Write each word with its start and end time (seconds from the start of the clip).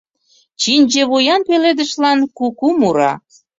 Чинче 0.61 1.01
вуян 1.09 1.41
пеледышлан 1.47 2.19
куку 2.37 2.67
мура. 2.79 3.13